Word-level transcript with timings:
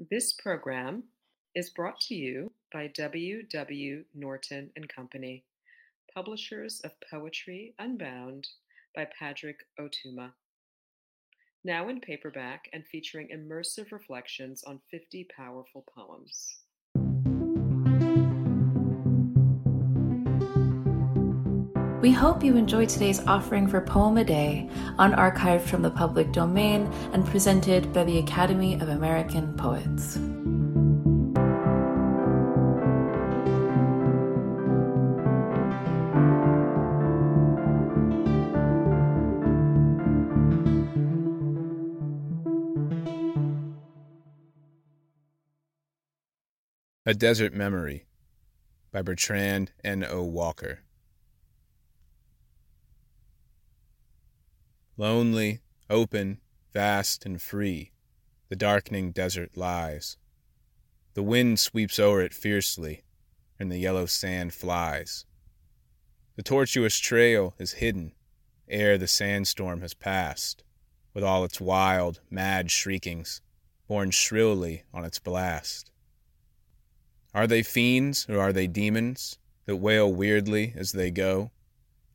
This 0.00 0.32
program 0.32 1.02
is 1.56 1.70
brought 1.70 1.98
to 2.02 2.14
you 2.14 2.52
by 2.72 2.86
W. 2.86 3.42
W. 3.42 4.04
Norton 4.14 4.70
and 4.76 4.88
Company, 4.88 5.44
publishers 6.14 6.80
of 6.84 6.92
Poetry 7.10 7.74
Unbound 7.80 8.46
by 8.94 9.06
Padraig 9.06 9.56
Ó 9.76 9.90
Tuama. 9.90 10.34
Now 11.64 11.88
in 11.88 12.00
paperback 12.00 12.68
and 12.72 12.86
featuring 12.86 13.30
immersive 13.34 13.90
reflections 13.90 14.62
on 14.62 14.80
50 14.88 15.26
powerful 15.36 15.84
poems. 15.92 16.58
We 22.00 22.12
hope 22.12 22.44
you 22.44 22.56
enjoyed 22.56 22.88
today's 22.88 23.26
offering 23.26 23.66
for 23.66 23.80
Poem 23.80 24.18
a 24.18 24.24
Day, 24.24 24.70
unarchived 25.00 25.62
from 25.62 25.82
the 25.82 25.90
public 25.90 26.30
domain 26.30 26.86
and 27.12 27.26
presented 27.26 27.92
by 27.92 28.04
the 28.04 28.18
Academy 28.18 28.74
of 28.74 28.88
American 28.88 29.52
Poets. 29.54 30.16
A 47.04 47.14
Desert 47.14 47.54
Memory 47.54 48.06
by 48.92 49.02
Bertrand 49.02 49.72
N. 49.82 50.04
O. 50.08 50.22
Walker. 50.22 50.82
Lonely, 55.00 55.60
open, 55.88 56.40
vast, 56.72 57.24
and 57.24 57.40
free, 57.40 57.92
the 58.48 58.56
darkening 58.56 59.12
desert 59.12 59.56
lies. 59.56 60.16
The 61.14 61.22
wind 61.22 61.60
sweeps 61.60 62.00
o'er 62.00 62.20
it 62.20 62.34
fiercely, 62.34 63.04
and 63.60 63.70
the 63.70 63.78
yellow 63.78 64.06
sand 64.06 64.54
flies. 64.54 65.24
The 66.34 66.42
tortuous 66.42 66.98
trail 66.98 67.54
is 67.58 67.74
hidden 67.74 68.12
ere 68.68 68.98
the 68.98 69.06
sandstorm 69.06 69.82
has 69.82 69.94
passed, 69.94 70.64
with 71.14 71.22
all 71.22 71.44
its 71.44 71.60
wild, 71.60 72.20
mad 72.28 72.70
shriekings 72.70 73.40
borne 73.86 74.10
shrilly 74.10 74.82
on 74.92 75.04
its 75.04 75.20
blast. 75.20 75.92
Are 77.32 77.46
they 77.46 77.62
fiends 77.62 78.26
or 78.28 78.40
are 78.40 78.52
they 78.52 78.66
demons 78.66 79.38
that 79.66 79.76
wail 79.76 80.12
weirdly 80.12 80.74
as 80.76 80.90
they 80.90 81.12
go, 81.12 81.52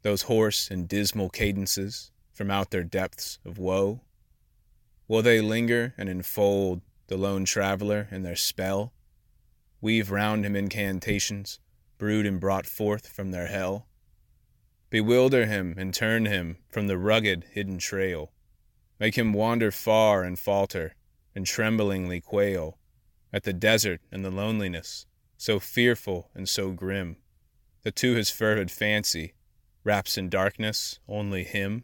those 0.02 0.23
hoarse 0.23 0.70
and 0.70 0.88
dismal 0.88 1.30
cadences 1.30 2.12
from 2.34 2.52
out 2.52 2.72
their 2.72 2.84
depths 2.84 3.39
of 3.45 3.58
woe? 3.58 4.02
Will 5.08 5.22
they 5.22 5.42
linger 5.42 5.94
and 5.98 6.09
enfold 6.09 6.81
the 7.08 7.17
lone 7.17 7.45
traveler 7.45 8.08
in 8.12 8.23
their 8.23 8.36
spell, 8.36 8.94
weave 9.81 10.12
round 10.12 10.45
him 10.45 10.56
incantations 10.56 11.59
brewed 11.98 12.25
and 12.25 12.40
brought 12.40 12.66
forth 12.66 13.08
from 13.08 13.31
their 13.31 13.48
hell? 13.48 13.88
Bewilder 14.90 15.45
him 15.45 15.75
and 15.78 15.94
turn 15.94 16.25
him 16.25 16.58
from 16.70 16.88
the 16.88 16.98
rugged 16.98 17.45
hidden 17.52 17.78
trail, 17.78 18.31
make 19.00 19.18
him 19.18 19.34
wander 19.34 19.72
far 19.72 20.23
and 20.23 20.38
falter 20.38 20.95
and 21.36 21.45
tremblingly 21.45 22.22
quail 22.22 22.78
at 23.31 23.44
the 23.44 23.53
desert 23.53 24.02
and 24.12 24.23
the 24.23 24.31
loneliness, 24.31 25.06
so 25.38 25.59
fearful 25.59 26.30
and 26.36 26.47
so 26.47 26.72
grim, 26.72 27.18
that 27.81 27.95
to 27.95 28.14
his 28.14 28.30
fervid 28.30 28.70
fancy 28.72 29.34
wraps 29.84 30.18
in 30.18 30.30
darkness 30.30 31.00
only 31.08 31.44
him? 31.44 31.84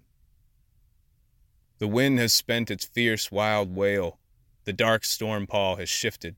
The 1.80 1.88
wind 1.88 2.20
has 2.20 2.34
spent 2.34 2.70
its 2.70 2.86
fierce 2.86 3.32
wild 3.32 3.74
wail, 3.74 4.20
the 4.66 4.74
dark 4.74 5.06
storm 5.06 5.48
pall 5.48 5.78
has 5.78 5.88
shifted. 5.88 6.36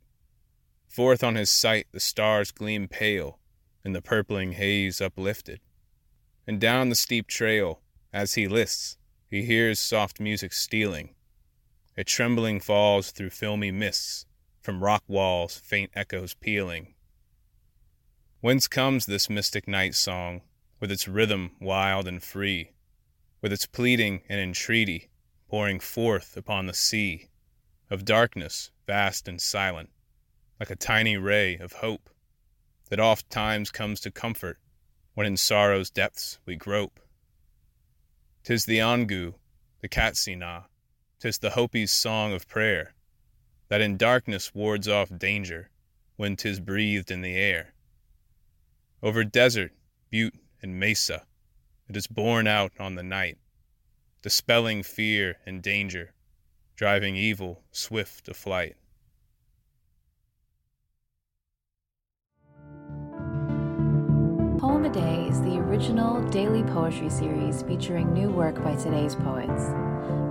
Forth 0.87 1.23
on 1.23 1.33
his 1.33 1.49
sight 1.49 1.87
the 1.91 1.99
stars 1.99 2.51
gleam 2.51 2.87
pale, 2.87 3.39
in 3.83 3.93
the 3.93 4.03
purpling 4.03 4.51
haze 4.53 5.01
uplifted. 5.01 5.59
And 6.45 6.61
down 6.61 6.89
the 6.89 6.95
steep 6.95 7.25
trail, 7.25 7.81
as 8.13 8.35
he 8.35 8.47
lists, 8.47 8.97
he 9.31 9.41
hears 9.41 9.79
soft 9.79 10.19
music 10.19 10.53
stealing. 10.53 11.15
It 11.97 12.05
trembling 12.05 12.59
falls 12.59 13.09
through 13.09 13.31
filmy 13.31 13.71
mists, 13.71 14.27
from 14.61 14.83
rock 14.83 15.03
walls 15.07 15.57
faint 15.57 15.89
echoes 15.95 16.35
pealing. 16.35 16.93
Whence 18.41 18.67
comes 18.67 19.07
this 19.07 19.27
mystic 19.29 19.67
night 19.67 19.95
song, 19.95 20.41
with 20.79 20.91
its 20.91 21.07
rhythm 21.07 21.51
wild 21.59 22.07
and 22.07 22.21
free, 22.21 22.73
with 23.41 23.51
its 23.51 23.65
pleading 23.65 24.21
and 24.29 24.39
entreaty 24.39 25.10
pouring 25.51 25.81
forth 25.81 26.37
upon 26.37 26.65
the 26.65 26.73
sea 26.73 27.27
of 27.89 28.05
darkness 28.05 28.71
vast 28.87 29.27
and 29.27 29.41
silent, 29.41 29.89
like 30.61 30.69
a 30.69 30.75
tiny 30.77 31.17
ray 31.17 31.57
of 31.57 31.73
hope 31.73 32.09
that 32.87 33.01
oft 33.01 33.29
times 33.29 33.69
comes 33.69 33.99
to 33.99 34.09
comfort 34.09 34.57
when 35.13 35.27
in 35.27 35.35
sorrow's 35.35 35.89
depths 35.89 36.39
we 36.45 36.55
grope? 36.55 37.01
'Tis 38.45 38.63
the 38.63 38.77
Angu, 38.77 39.33
the 39.81 39.89
Katsina, 39.89 40.69
'tis 41.19 41.39
the 41.39 41.49
Hopi's 41.49 41.91
song 41.91 42.31
of 42.31 42.47
prayer 42.47 42.93
that 43.67 43.81
in 43.81 43.97
darkness 43.97 44.55
wards 44.55 44.87
off 44.87 45.09
danger 45.17 45.69
when 46.15 46.37
'tis 46.37 46.61
breathed 46.61 47.11
in 47.11 47.21
the 47.21 47.35
air. 47.35 47.73
Over 49.03 49.25
desert, 49.25 49.73
butte, 50.09 50.39
and 50.61 50.79
mesa, 50.79 51.27
it 51.89 51.97
is 51.97 52.07
borne 52.07 52.47
out 52.47 52.71
on 52.79 52.95
the 52.95 53.03
night, 53.03 53.37
dispelling 54.21 54.83
fear 54.83 55.37
and 55.45 55.61
danger, 55.61 56.13
driving 56.75 57.15
evil 57.15 57.63
swift 57.71 58.25
to 58.25 58.33
flight. 58.33 58.75
Poem 64.59 64.85
a 64.85 64.89
Day 64.89 65.25
is 65.27 65.41
the 65.41 65.57
original 65.57 66.21
daily 66.29 66.61
poetry 66.63 67.09
series 67.09 67.63
featuring 67.63 68.13
new 68.13 68.29
work 68.29 68.63
by 68.63 68.75
today's 68.75 69.15
poets. 69.15 69.71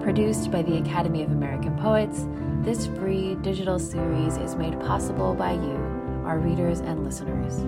Produced 0.04 0.52
by 0.52 0.62
the 0.62 0.78
Academy 0.78 1.24
of 1.24 1.32
American 1.32 1.76
Poets, 1.76 2.28
this 2.62 2.86
free 2.86 3.34
digital 3.42 3.78
series 3.78 4.36
is 4.36 4.54
made 4.54 4.78
possible 4.80 5.34
by 5.34 5.52
you, 5.52 6.22
our 6.24 6.38
readers 6.38 6.78
and 6.78 7.04
listeners. 7.04 7.58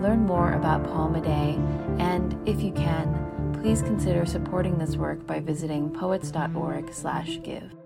Learn 0.00 0.24
more 0.24 0.52
about 0.52 0.84
Poem 0.84 1.16
a 1.16 1.20
Day, 1.20 1.58
and 1.98 2.38
if 2.48 2.62
you 2.62 2.70
can, 2.72 3.39
please 3.60 3.82
consider 3.82 4.24
supporting 4.24 4.78
this 4.78 4.96
work 4.96 5.26
by 5.26 5.40
visiting 5.40 5.90
poets.org/give. 5.90 7.79